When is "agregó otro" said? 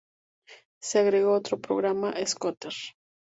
0.97-1.59